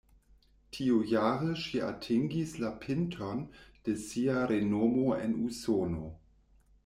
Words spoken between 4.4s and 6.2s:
renomo en Usono.